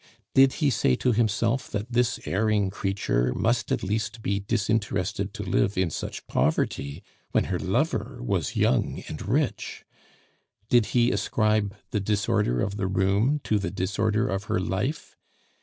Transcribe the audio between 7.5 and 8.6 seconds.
her lover was